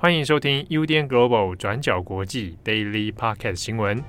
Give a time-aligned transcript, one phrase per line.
[0.00, 4.00] 欢迎收听 UDN Global 转角国际 Daily Podcast 新闻。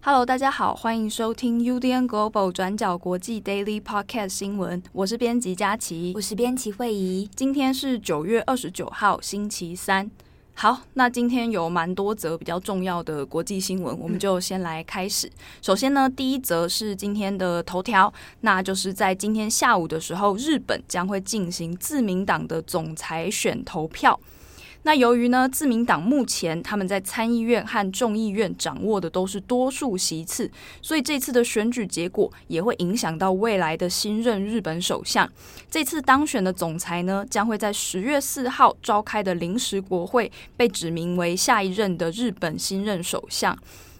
[0.00, 4.82] Hello，大家好，欢迎收听 UDN Global 转角国际 Daily Podcast 新闻。
[4.92, 7.28] 我是编辑佳琪，我是编辑惠仪。
[7.36, 10.10] 今天是九月二十九号，星期三。
[10.60, 15.30] 好，那今天有蛮多则比较重要的国际新闻，我们就先来开始。
[15.62, 24.18] 首先呢，第一则是今天的头条，那就是在今天下午的时候，日本将会进行自民党的总裁选投票。
[24.88, 35.30] 那由于呢，自民党目前他们在参议院和众议院掌握的都是多数席次，所以这次的选举结果也会影响到未来的新任日本首相。
[35.70, 43.54] 这次当选的总裁呢，将会在十月四号召开的临时国会被指名为下一任的日本新任首相。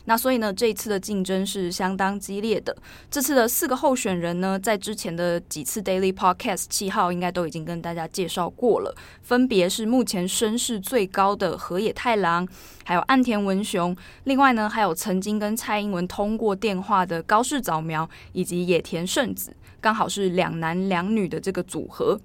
[0.09, 2.75] 那所以呢，这一次的竞争是相当激烈的。
[3.11, 12.49] 这次的四个候选人呢，在之前的几次 Daily Podcast 七号应该都已经跟大家介绍过了，分别是目前声势最高的河野太郎，
[12.85, 22.19] 还有岸田文雄，另外呢，还有曾经跟蔡英文通过电话的高市早苗以及野田圣子，刚好是两男两女的这个组合。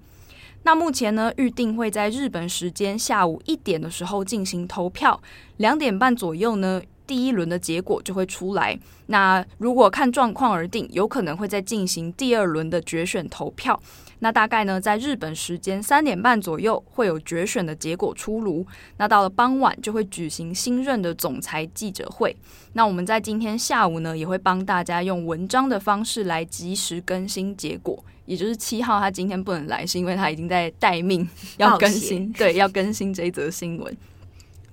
[0.62, 5.20] 那目前呢，预定会在日本时间下午一点的时候进行投票，
[5.58, 6.80] 两点半左右呢。
[7.06, 8.78] 第一轮的结果就会出来。
[9.06, 13.78] 那如果看状况而定，有可能会再进行第二轮的决选投票。
[14.20, 18.66] 那大概呢，在日本时间三点半左右会有决选的结果出炉。
[18.96, 22.34] 那到了傍晚就会举行新任的总裁记者会。
[22.72, 28.02] 那我们在今天下午呢，也会帮大家用文章的方式来及时更新结果。
[28.24, 33.94] 也就是七号他今天不能来，是因为他已经在待命要更新，对，要更新这一则新闻。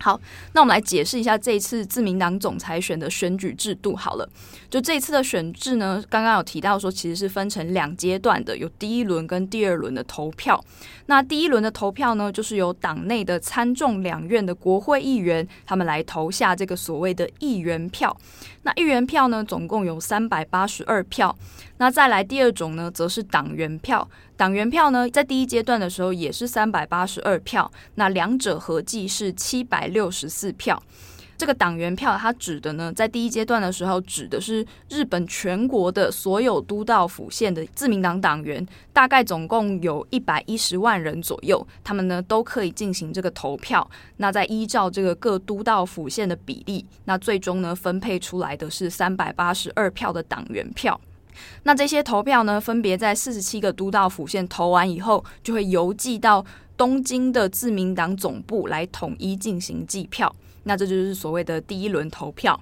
[0.01, 0.19] 好，
[0.53, 3.95] 那我们来解释一下这一次自民党总裁选的选举制度。
[3.95, 4.27] 好了，
[4.69, 10.59] 就这一次的选制呢，刚刚有提到说，其实是分成两阶段的，有第一轮跟第二轮的投票。
[11.05, 18.15] 那第一轮的投票呢，就是由党内的参众两院的国会议员，他们来投下这个所谓的议员票。
[18.63, 21.35] 那议员票呢，总共有三百八十二票。
[21.77, 24.07] 那再来第二种呢，则是党员票。
[24.41, 27.71] 党员票呢，在第一阶段的时候也是三百八十二票。
[27.93, 30.81] 那两者合计是七百六十四票。
[31.37, 43.87] 这个党员票，它指的呢，在第一阶段的时候，指的是日本全国的所有都道府县的自民党党员，大概总共有一百一十万人左右，他们呢都可以进行这个投票。
[44.17, 50.99] 那再依照这个各都道府县的比例，那最终呢分配出来的是三百八十二票的党员票。
[51.63, 56.45] 那这些投票呢，分别在四十七个都道府县投完以后，就会邮寄到
[56.77, 60.33] 东京的自民党总部来统一进行计票。
[60.63, 62.59] 那这就是所谓的第一轮投票。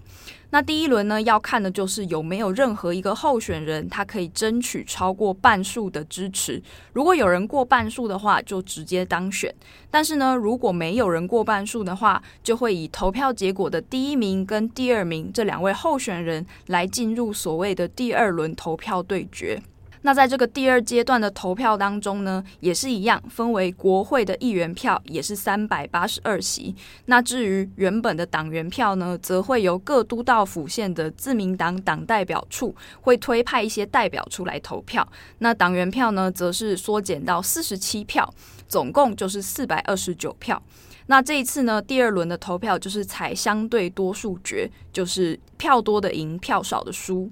[0.52, 6.62] 那第一轮呢，要看的就是有没有任何一个候选人，他可以争取超过半数的支持。
[6.94, 9.54] 如果有人过半数的话，就直接当选。
[9.90, 16.20] 但是呢，如果没有人过半数的话，就会以投票结果的第一名跟第二名这两位候选。
[16.20, 19.62] 人来进入所谓的第二轮投票对决。
[20.02, 26.74] 那在这个第二阶段的投票当中呢，也是一样，分为国会的议员票，也是三百八十二席。
[27.06, 35.08] 那至于原本的党员票呢，则会由各都道府县的自民党党代表处会推派一些代表出来投票。
[35.40, 38.34] 那党员票呢，则是缩减到四十七票，
[38.68, 40.62] 总共就是四百二十九票。
[41.08, 47.30] 那这一次呢，第二轮的投票就是采相对多数决，就是票多的赢，票少的输。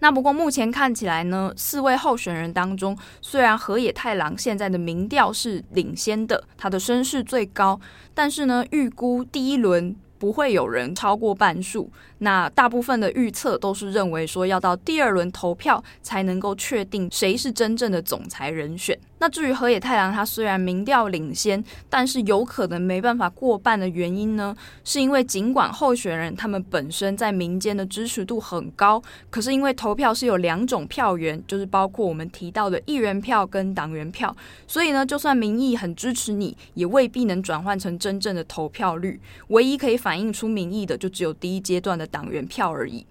[0.00, 7.80] 那不过目前看起来呢，四位候选人当中，虽然河野太郎现在的民调是领先的，他的声势最高，
[8.14, 11.90] 但是呢，预估第一轮不会有人超过半数。
[12.18, 18.98] 那大部分的预测都是认为说，要到第二轮投票才能够确定谁是真正的总裁人选。
[19.18, 34.36] 那至于河野太郎，他虽然民调领先，但是有可能没办法过半的原因呢，是因为尽管候选人他们本身在民间的支持度很高，可是因为投票是有两种票源，就是包括我们提到的议员票跟党员票，
[34.66, 39.18] 所以呢，就算民意很支持你，也未必能转换成真正的投票率。
[39.48, 43.04] 唯一可以反映出民意的，就只有第一阶段的党员票而已。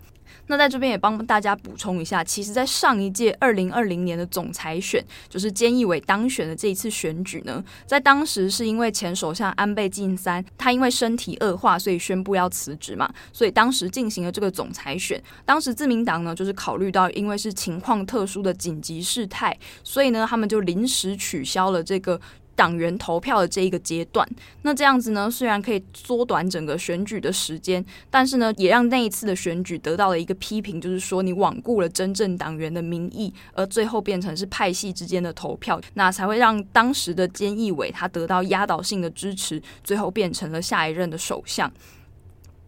[0.48, 15.20] 那在这边也帮大家补充一下，其实，在上一届二零二零年的总裁选，就是菅义伟当选的这一次选举呢，在当时是因为前首相安倍晋三他因为身体恶化，所以宣布要辞职嘛，所以当时进行了这个总裁选。
[15.46, 22.22] 当时自民党呢，就是考虑到因为是情况特殊的紧急事态，所以呢，他们就临时取消了这个。
[22.56, 24.28] 党员投票的这一个阶段。
[24.62, 41.72] 那这样子呢，虽然可以缩短整个选举的时间，但是呢，也让那一次的选举得到了一个批评，就是说你罔顾了真正党员的民意，而最后变成是派系之间的投票，那才会让当时的菅义伟他得到压倒性的支持，最后变成了下一任的首相。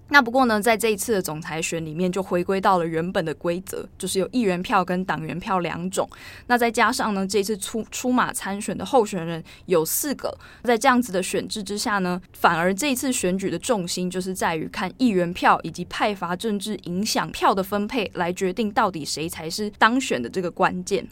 [0.10, 6.10] 那不过呢，在这一次的总裁选里面，就回归到了原本的规则，就是有议员票跟党员票两种。
[6.48, 21.08] 那再加上呢，这次出出马参选的候选人有四个，在这样子的选制之下呢，反而这一次选举的重心就是在于看议员票以及派阀政治影响票的分配，来决定到底谁才是当选的这个关键。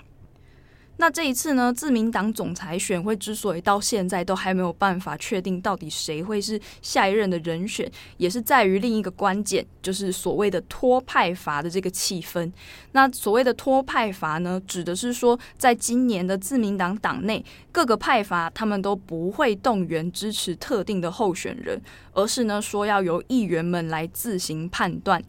[0.98, 12.50] 那这一次呢，自民党总裁选会之所以到现在都还没有办法确定到底谁会是下一任的人选，也是在于另一个关键，就是所谓的托派阀的这个气氛。
[12.94, 21.82] 那所谓的托派阀呢，指的是说，在今年的自民党党内各个派阀，他们都不会动员支持特定的候选人，
[22.14, 25.22] 而是呢说要由议员们来自行判断。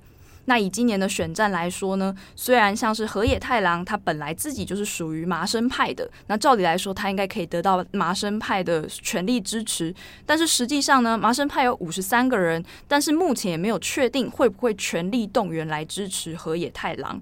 [0.47, 9.95] 那以今年的选战来说呢，虽然像是河野太郎，他本来自己就是属于麻生派的，那照理来说他应该可以得到麻生派的全力支持，
[10.25, 17.21] 但是实际上呢，麻生派有五十三个人，但是目前也没有确定会不会全力动员来支持河野太郎。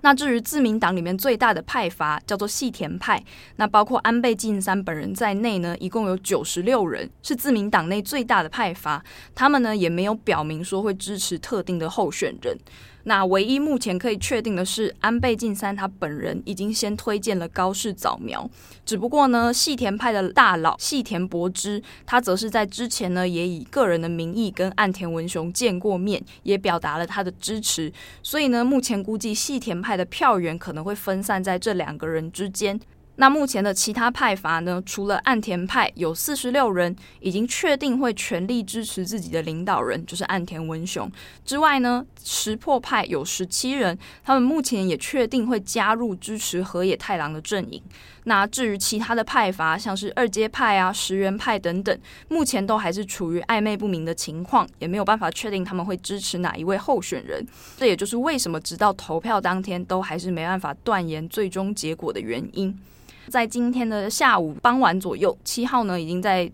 [0.00, 3.22] 那至于自民党里面最大的派阀叫做细田派，
[3.56, 9.04] 那包括安倍晋三本人在内呢，一共有九十六人，是自民党内最大的派阀。
[9.34, 12.56] 他们呢也没有表明说会支持特定的候选人。
[13.04, 18.48] 那唯一目前可以确定的是，安倍晋三他本人已经先推荐了高市早苗。
[18.84, 27.90] 只不过呢，细田派的大佬细田博之，他则是在之前呢，也以个人的名义跟岸田文雄见过面，也表达了他的支持。
[28.22, 32.78] 所以呢，目前估计细田派派的票源可能会分散在这两个人之间。
[33.20, 34.80] 那目前的其他派阀呢？
[34.86, 41.10] 除了岸田派有四十六人已经确定会全力支持自己的领导人，就是岸田文雄
[41.44, 47.82] 之外呢，石破派有十七人，他们目前也确定会加入支持河野太郎的阵营。
[48.22, 51.98] 那至于其他的派阀，像是二阶派啊、石原派等等，
[52.28, 57.44] 目前都还是处于暧昧不明的情况，也没有办法确定他们会支持哪一位候选人。
[57.78, 62.78] 这也就是为什么直到投票当天都还是没办法断言最终结果的原因。
[63.28, 66.50] 在今天的下午傍晚左右，七号呢已经在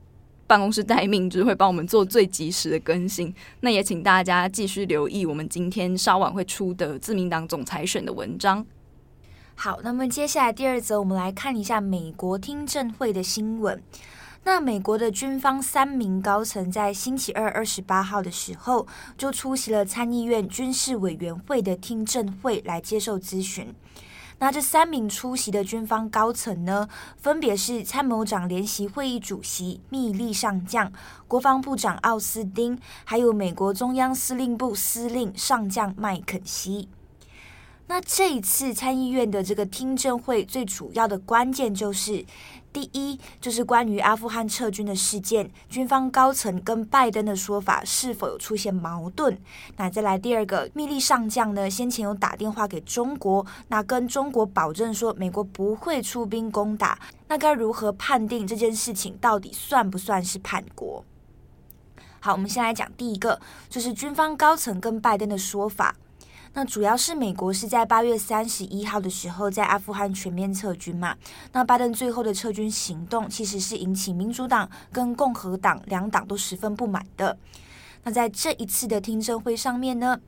[0.46, 3.34] 办公室待命，就是会帮我们做最及时的更新。
[3.60, 8.64] 那也请大家继续留意我们今天稍晚会出的自民党总裁选的文章。
[9.54, 13.82] 好，那么接下来第二则，我们来看一下美国听证会的新闻。
[14.46, 18.86] 那美国的军方三名高层在星期二二十八号的时候，
[19.16, 23.72] 就出席了参议院军事委员会的听证会来接受咨询。
[24.38, 30.92] 那这三名出席的军方高层呢，分别是参谋长联席会议主席密利上将、
[31.26, 36.88] 国防部长奥斯汀，还有美国中央司令部司令上将麦肯锡。
[37.86, 42.24] 那这一次参议院的这个听证会最主要的关键就是，
[42.72, 49.36] 第一就是关于阿富汗撤军的事件，军方高层跟拜登的说法是否有出现矛盾？
[49.76, 56.98] 那再来第二个，密利上将呢先前有打电话给中国，那跟中国保证说美国不会出兵攻打，
[57.28, 61.04] 那该如何判定这件事情到底算不算是叛国？
[62.20, 63.38] 好，我们先来讲第一个，
[63.68, 65.94] 就是军方高层跟拜登的说法。
[66.56, 71.16] 那主要是美国是在八月三十一号的时候在阿富汗全面撤军嘛。
[71.52, 77.36] 那拜登最后的撤军行动其实是引起民主党跟共和党两党都十分不满的。
[78.04, 80.20] 那在这一次的听证会上面呢，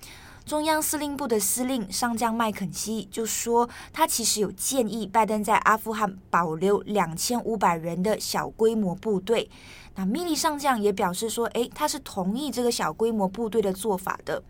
[0.45, 9.49] 中央司令部的司令上将麦肯锡就说，他其实有建议拜登在阿富汗保留两千五百人的小规模部队。
[9.95, 14.43] 那米利上将也表示说，诶，他是同意这个小规模部队的做法的。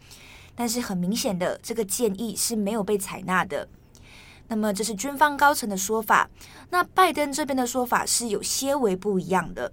[0.57, 3.69] 但是很明显的，这个建议是没有被采纳的。
[4.49, 6.29] 那么这是军方高层的说法，
[6.71, 9.71] 那拜登这边的说法是有些微不一样的。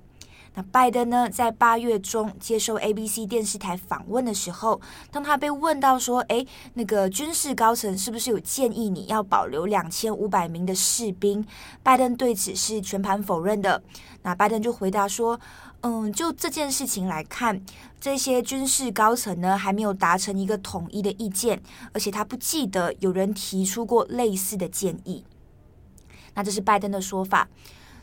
[0.55, 11.43] 那拜登呢，在八月中接受 ABC 电视台访问的时候，当他被问到说：“诶，那个军事高层是不是有建议你要保留两千五百名的士兵？”
[11.81, 13.81] 拜登对此是全盘否认的。
[14.21, 15.39] 那拜登就回答说
[15.85, 17.61] ：“嗯，就这件事情来看，
[17.99, 21.61] 这些军事高层呢还没有达成一个统一的意见，
[21.91, 25.25] 而且他不记得有人提出过类似的建议。”
[26.35, 27.49] 那这是拜登的说法。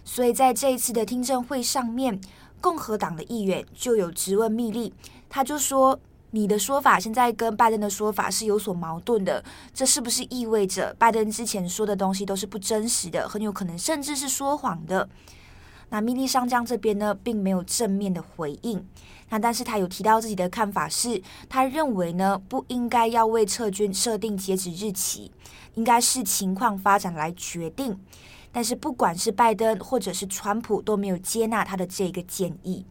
[0.05, 2.21] 所以在这一次的听证会上面，
[2.61, 4.93] 共和党的议员就有质问密利，
[5.31, 5.99] 他就说
[6.33, 15.09] ：“你的说法现在跟拜登的说法是有所矛盾的，这是不是意味着拜登之前说的东西都是不真实的，很有可能甚至是说谎的？”
[15.91, 18.85] 那密利上将这边呢，并没有正面的回应。
[19.29, 25.31] 那但是他有提到自己的看法是，他认为呢，不应该要为撤军设定截止日期，
[25.75, 28.01] 应该视情况发展来决定。
[28.51, 32.85] 但是不管是拜登或者是川普都没有接纳他的这个建议。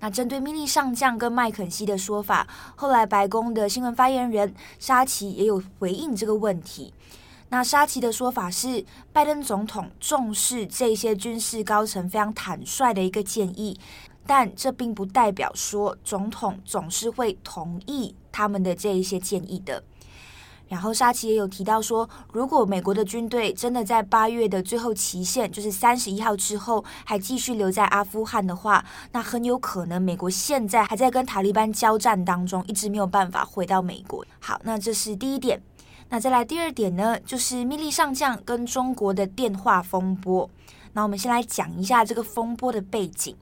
[0.00, 6.92] 那针对密利上将跟麦肯锡的说法，后来白宫的新闻发言人沙奇也有回应这个问题。
[7.54, 13.78] 那沙奇的说法是，拜登总统重视这些军事高层非常坦率的一个建议，
[14.26, 19.84] 但这并不代表说总统总是会同意他们的这一些建议的。
[20.66, 34.26] 然后沙奇也有提到说，如果美国的军队真的在八月的最后期限，就是三十一号之后还继续留在阿富汗的话，那很有可能美国现在还在跟塔利班交战当中，一直没有办法回到美国。
[34.40, 35.62] 好，那这是第一点。
[36.08, 40.48] 那再来第二点呢，就是密利上将跟中国的电话风波。
[40.92, 43.36] 那我们先来讲一下这个风波的背景。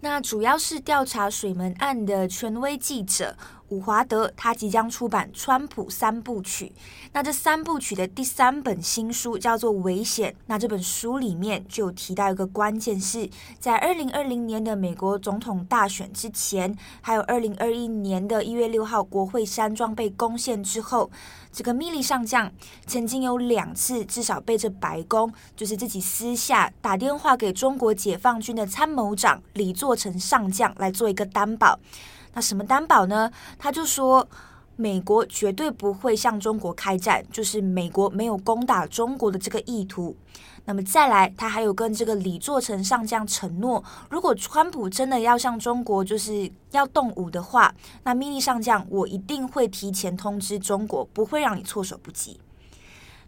[0.00, 3.36] 那主要是调查水门案的权威记者。
[3.70, 6.72] 伍华德他即将出版《川普三部曲》，
[7.12, 10.30] 那这三部曲的第三本新书叫做《危险》。
[10.46, 21.10] 那这本书里面就提到一个关键，是在二零二零年的美国总统大选之前，还有二零二一年的一月六号国会山庄被攻陷之后，
[21.56, 22.52] 这个密利上将
[22.86, 31.80] 曾经有两次至少被这白宫就是自己私下打电话给中国解放军的参谋长李作成上将来做一个担保。
[32.34, 33.32] 那什么担保呢？
[33.58, 34.28] 他就说，
[34.76, 40.14] 美国绝对不会向中国开战，就是美国没有攻打中国的这个意图。
[40.66, 52.38] 那么再来，他还有跟这个李作成上将承诺，如果川普真的要向中国就是要动武的话，那密上将我一定会提前通知中国，不会让你措手不及。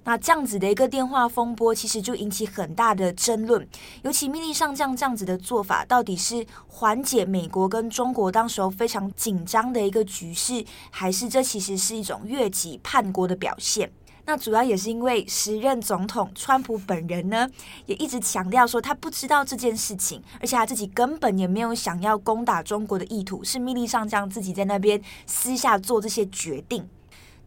[0.09, 3.69] 那这样子的一个电话风波，其实就引起很大的争论。
[4.01, 13.93] 尤其密令上将这样子的做法，到底是缓解美国跟中国当时候非常紧张的一个局势，还是这其实是一种越级叛国的表现？
[14.25, 17.47] 那主要也是因为时任总统川普本人呢，
[17.85, 26.89] 也一直强调说他不知道这件事情，而且他自己根本也没有想要攻打中国的意图，是密令上将自己在那边私下做这些决定。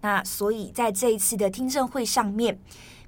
[0.02, 2.60] 那所以，在这一次的听证会上面，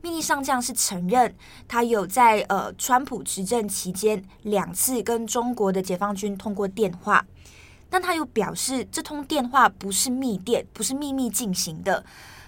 [0.01, 1.35] 秘密上将是承认
[1.67, 7.25] 他有在呃川普执政期间两次跟中国的解放军通过电话，
[7.89, 12.05] 但他又表示这通电话不是密电，不是秘密进行的。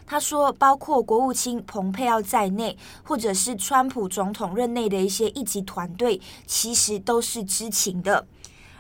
[0.08, 8.28] 他说，包括国务卿蓬佩奥在内，或者是川普总统任内的一些一级团队，其实都是知情的。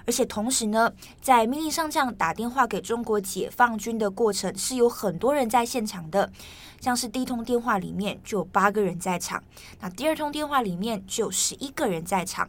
[0.05, 6.31] 而且同时呢，在命令上将打电话给中国解放军的过程，是有很多人在现场的。
[6.81, 9.43] 像是第一通电话里面就有八个人在场，
[9.79, 12.47] 那第二通电话里面就有十一个人在场。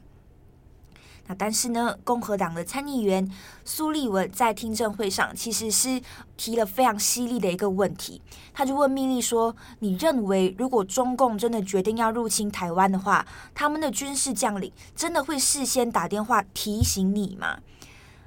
[1.28, 3.30] 那但是呢，共和党的参议员
[3.64, 6.00] 苏利文在听证会上其实是
[6.36, 8.20] 提了非常犀利的一个问题，
[8.54, 17.58] 他就问命令说：“你认为如果中共真的决定要入侵台湾的话，他们的军事将领真的会事先打电话提醒你吗？”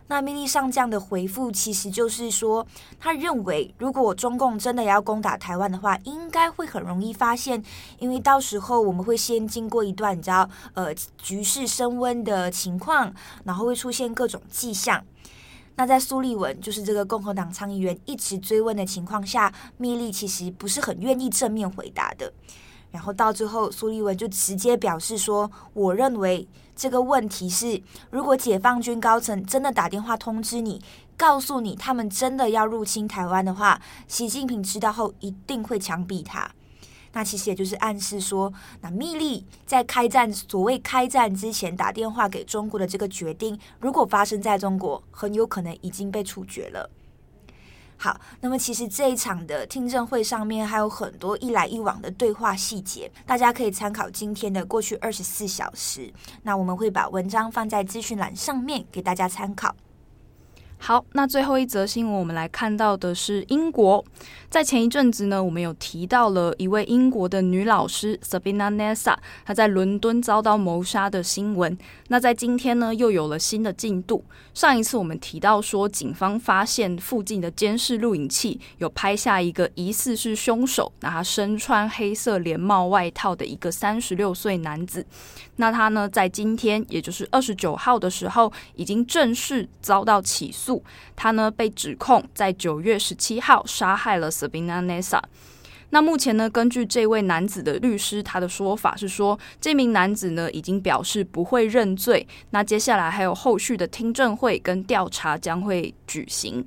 [0.09, 2.65] 那密利上将的回复其实就是说，
[2.99, 7.63] 他认为如果中共真的要攻打台湾的话，应该会很容易发现，
[7.99, 13.13] 因为到时候我们会先经过一段你知道呃局势升温的情况，
[13.43, 15.05] 然后会出现各种迹象。
[15.75, 22.33] 那在苏立文就是这个共和党参议员一直追问的情况下，密利其实不是很愿意正面回答的。
[22.91, 30.81] 然后到最后，苏利文就直接表示说：“我认为这个问题是，如果解放军高层真的打电话通知你，
[31.15, 36.50] 告诉你他们真的要入侵台湾的话，习近平知道后一定会枪毙他。
[37.13, 46.89] 那其实也就是暗示说，那密利在开战所谓开战之前打电话给中国的这个决定，如果发生在中国，很有可能已经被处决了。”
[48.01, 56.10] 好，那么其实这一场的听证会上面还有很多一来一往的对话细节，大家可以参考今天的过去二十四小时。
[56.41, 59.75] 那我们会把文章放在资讯栏上面给大家参考。
[60.81, 64.03] 好，那最后一则新闻，我们来看到的是英国。
[64.50, 71.77] 在前一阵子呢，我们有提到了一位英国的女老师 Sabina Nessa，她在伦敦遭到谋杀的新闻。
[72.07, 74.24] 那在今天呢，又有了新的进度。
[74.53, 85.05] 上一次我们提到说，警方发现附近的监视录影器有拍下一个疑似是凶手，那他身穿黑色连帽外套的一个三十六岁男子。
[85.59, 90.81] 那他呢，在今天，也就是二十九号的时候，已经正式遭到起诉。
[91.17, 95.21] 他呢，被指控在九月十七号杀害了 Sabina Nessa。
[95.89, 102.25] 那目前呢，根据这位男子的律师，他的说法是说，这名男子呢已经表示不会认罪。
[102.51, 106.65] 那接下来还有后续的听证会跟调查将会举行。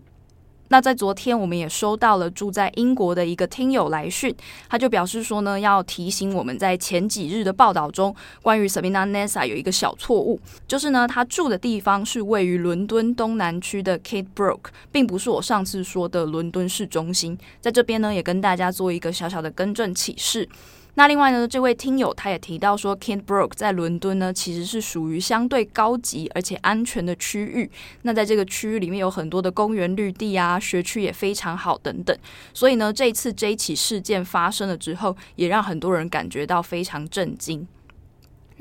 [0.73, 4.35] 那在昨天，我们也收到了住在英国的一个听友来讯，
[4.71, 14.61] 他就表示说呢，要提醒我们在前几日的报道中，关于 Sabina Nessa 有一个小错误，就是呢，他住的地方是位于伦敦东南区的 Cadbrook，
[14.91, 17.37] 并不是我上次说的伦敦市中心。
[17.61, 20.49] 在这边呢，也跟大家做一个小小的更正启示。
[20.94, 27.70] 那另外呢，这位听友他也提到说，Kent Brook 在伦敦呢，其实是属于相对高级而且安全的区域。
[28.02, 32.14] 那在这个区域里面有很多的公园绿地啊，学区也非常好等等。
[32.52, 37.66] 所以呢，这一次这一起事件发生了之后，也让很多人感觉到非常震惊。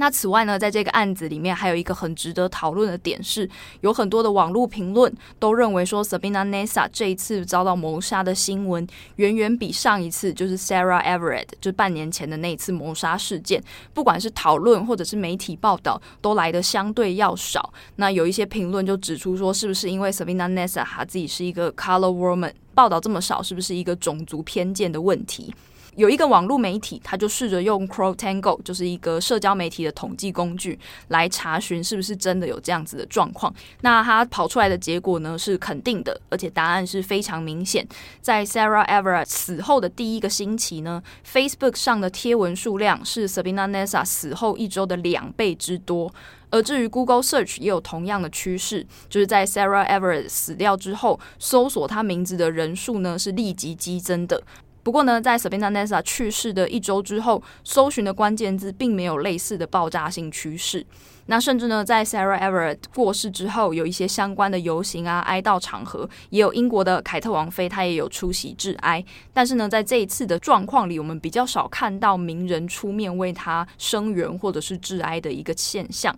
[0.01, 3.47] 那此外呢，在这个案子里面，还有一个很值得讨论的点是，
[3.81, 17.71] 有很多的网络评论都认为说，Sabina Nessa 这一次遭到谋杀的新闻，远远比上一次就是 Sarah Everard 就半年前的那一次谋杀事件，不管是讨论或者是媒体报道，都来的相对要少。
[17.97, 25.53] 那有一些评论就指出说，是不是因为 Sabina Nessa 她自己是一个 Color Woman，报道这么少，是不是一个种族偏见的问题？
[25.95, 30.79] 有一个网络媒体，他就试着用 CrowdTangle，就是一个社交媒体的统计工具，
[31.09, 33.53] 来查询是不是真的有这样子的状况。
[33.81, 37.85] 那他跑出来的结果呢，是肯定的，而且答案是非常明显。
[38.21, 46.13] 在 Sarah Everard 死后的第一个星期呢，Facebook 上的贴文数量是 Sabina Nessa 死后一周的两倍之多。
[46.49, 54.41] 而至于 Google Search 也有同样的趋势，就是在 Sarah Everard 死掉之后，搜索他名字的人数呢是立即激增的。
[54.83, 60.85] 不过呢，在 Sabina Nessa 去世的一周之后，搜寻的关键字并没有类似的爆炸性趋势。
[61.27, 69.05] 那甚至呢，在 Sarah Everard 过世之后，有一些相关的游行啊、哀悼场合，也有英国的凯特王妃，她也有出席致哀。
[69.31, 76.13] 但是呢，在这一次的状况里，我们比较少看到名人出面为她声援或者是致哀的一个现象。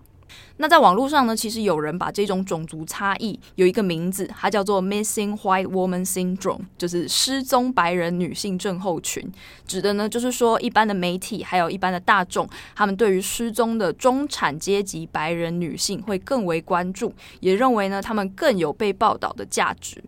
[0.57, 9.31] 那在网络上呢，其实有人把这种种族差异有一个名字，它叫做 Missing White Woman Syndrome，就是失踪白人女性症候群，
[9.65, 20.03] 指的呢就是说一般的媒体还有一般的大众，他们对于失踪的中产阶级白人女性会更为关注，也认为呢他们更有被报道的价值。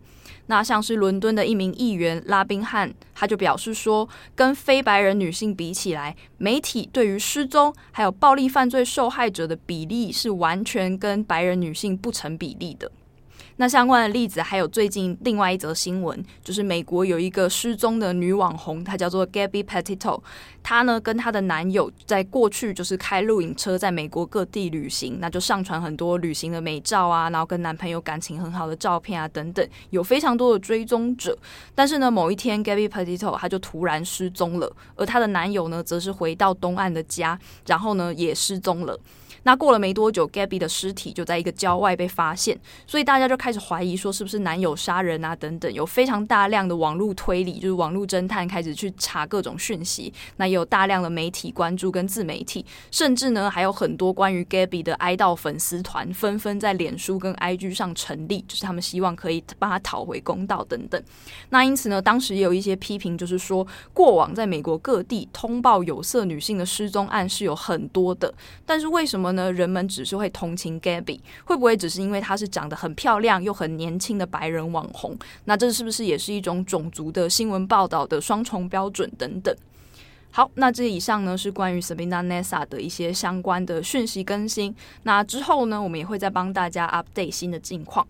[0.48, 12.92] 那像是伦敦的一名议员拉宾汉，他就表示说，跟非白人女性比起来，媒体对于失踪还有暴力犯罪受害者的比例是完全跟白人女性不成比例的。
[13.58, 20.22] 那相关的例子还有最近另外一则新闻，就是美国有一个失踪的女网红，她叫做 Gabby Petito。
[20.62, 31.38] 她呢跟她的男友在过去就是开露营车在美国各地旅行，那就上传很多旅行的美照啊，然后跟男朋友感情很好的照片啊等等，有非常多的追踪者。
[31.74, 39.00] 但是呢，某一天 Gabby Petito 她就突然失踪了，而她的男友呢则是回到东岸的家，然后呢也失踪了。
[39.46, 50.12] 那过了没多久，Gabby 的尸体就在一个郊外被发现，所以大家就开始怀疑说是不是男友杀人啊等等，有非常大量的网络推理，就是网络侦探开始去查各种讯息。
[50.38, 61.00] 那也有大量的媒体关注跟自媒体，甚至呢还有很多关于 Gabby 的哀悼粉丝团纷纷在脸书跟 IG 上成立，就是他们希望可以帮他讨回公道等等。
[61.50, 68.34] 那因此呢，当时也有一些批评，就是说过往在美国各地通报有色女性的失踪案是有很多的，
[68.66, 69.54] 但是为什么呢？
[69.54, 75.18] 人们只是会同情 Gabby，会不会只是因为她是长得很漂亮又很年轻的白人网红？
[75.44, 79.56] 那这是不是也是一种种族的新闻报道的双重标准等等？
[80.32, 84.76] 好，那这以上呢是关于 Sabina Nessa 的一些相关的讯息更新。
[85.04, 88.08] 那之后呢，我们也会再帮大家 update 新的近况。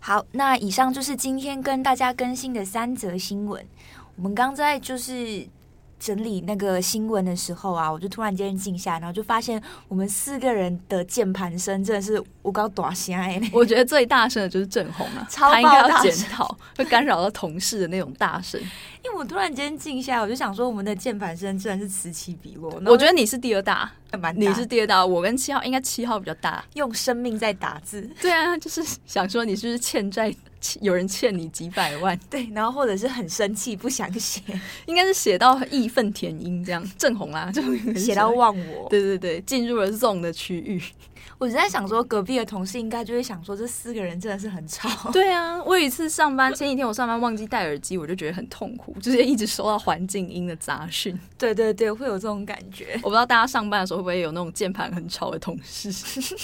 [0.00, 3.64] 好，那以上就是今天跟大家更新的三则新闻。
[4.16, 5.46] 我们刚在就是。
[6.04, 13.40] 整理那个新闻的时候啊，我就突然间静下来，然后就发现我们四个人的键盘声真的是无高大声哎！
[13.52, 18.60] 我觉得最大声的就是郑红啊， 超爆他应该要检讨，会干扰到同事的那种大声。
[19.04, 22.82] 因为我突然间静下来，我就想说，我们的键盘声居然是此起彼落。
[22.86, 28.08] 我觉得你是第二大，蛮，你是第二大，我跟七号应该七号比较大，用生命在打字。
[28.20, 30.34] 对啊，就是想说你是不是欠债？
[30.80, 34.40] 有人欠你几百万， 对，然后或者是很生气不想写，
[34.86, 37.60] 应该是写到义愤填膺这样，正红啊，就
[37.96, 40.80] 写到忘我，对对对，进入了 zone 的区域。
[41.38, 45.10] 我在想说，隔壁的同事应该就会想说，这四个人真的是很吵。
[45.10, 51.18] 对啊，我有一次上班前几天，我上班忘记戴耳机，我就觉得很痛苦，就是一直收到环境音的杂讯。
[51.36, 52.94] 对对对，会有这种感觉。
[52.96, 55.90] 我不知道大家上班的时候会不会有那种键盘很吵的同事。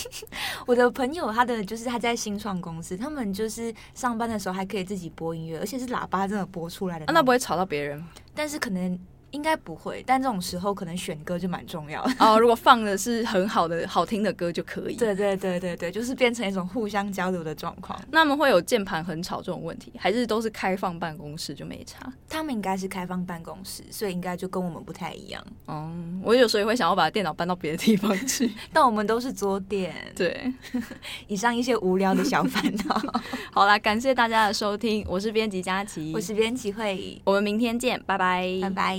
[0.67, 7.05] 我的朋友他的就是他在新创公司，他们就是上班的时候还可以自己播音乐，而且是喇叭真的播出来的。
[7.07, 8.05] 啊，那不会吵到别人？
[8.35, 8.99] 但是可能
[9.31, 12.39] 应该不会，但这种时候可能选歌就蛮重要的哦。
[12.39, 14.97] 如果放的是很好的、好听的歌就可以。
[14.97, 18.01] 对对对对对，就是变成一种互相交流的状况。
[18.11, 22.11] 那么会有键盘很吵这种问题，还是都是开放办公室就没差？
[22.29, 25.45] 他们应该是开放办公室，所以应该就跟我们不太一样。
[25.67, 29.95] 嗯，我有时候也会想要把电脑搬到别的地方去， 但我们都是桌垫。
[30.17, 30.53] 对，
[31.29, 33.03] 以上一些无聊的小烦恼。
[33.53, 38.99] 好啦，感谢大家的收听，我是编辑佳琪，我是编辑慧仪，我们明天见，拜拜，拜拜。